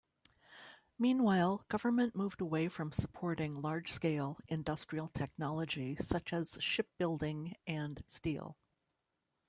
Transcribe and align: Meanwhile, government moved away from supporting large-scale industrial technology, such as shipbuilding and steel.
Meanwhile, 0.97 1.63
government 1.69 2.15
moved 2.15 2.41
away 2.41 2.69
from 2.69 2.91
supporting 2.91 3.61
large-scale 3.61 4.39
industrial 4.47 5.09
technology, 5.09 5.95
such 5.95 6.33
as 6.33 6.57
shipbuilding 6.59 7.55
and 7.67 8.03
steel. 8.07 8.57